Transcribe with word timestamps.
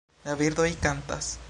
La 0.29 0.33
birdoj 0.39 0.67
kantas 0.87 1.33